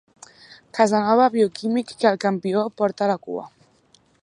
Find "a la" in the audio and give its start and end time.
3.09-3.21